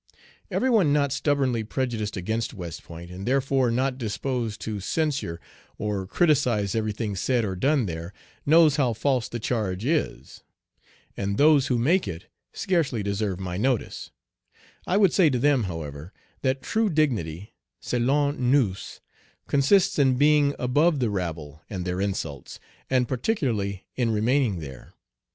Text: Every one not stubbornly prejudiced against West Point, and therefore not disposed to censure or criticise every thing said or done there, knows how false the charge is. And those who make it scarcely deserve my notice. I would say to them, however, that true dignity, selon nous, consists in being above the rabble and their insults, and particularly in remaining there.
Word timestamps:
Every 0.49 0.71
one 0.71 0.91
not 0.91 1.11
stubbornly 1.13 1.63
prejudiced 1.63 2.17
against 2.17 2.55
West 2.55 2.83
Point, 2.83 3.11
and 3.11 3.27
therefore 3.27 3.69
not 3.69 3.99
disposed 3.99 4.59
to 4.61 4.79
censure 4.79 5.39
or 5.77 6.07
criticise 6.07 6.73
every 6.73 6.91
thing 6.91 7.15
said 7.15 7.45
or 7.45 7.55
done 7.55 7.85
there, 7.85 8.11
knows 8.43 8.77
how 8.77 8.93
false 8.93 9.29
the 9.29 9.39
charge 9.39 9.85
is. 9.85 10.41
And 11.15 11.37
those 11.37 11.67
who 11.67 11.77
make 11.77 12.07
it 12.07 12.25
scarcely 12.51 13.03
deserve 13.03 13.39
my 13.39 13.57
notice. 13.57 14.09
I 14.87 14.97
would 14.97 15.13
say 15.13 15.29
to 15.29 15.37
them, 15.37 15.65
however, 15.65 16.11
that 16.41 16.63
true 16.63 16.89
dignity, 16.89 17.53
selon 17.79 18.49
nous, 18.49 19.01
consists 19.45 19.99
in 19.99 20.15
being 20.17 20.55
above 20.57 20.97
the 20.97 21.11
rabble 21.11 21.61
and 21.69 21.85
their 21.85 22.01
insults, 22.01 22.59
and 22.89 23.07
particularly 23.07 23.85
in 23.95 24.09
remaining 24.09 24.57
there. 24.61 24.93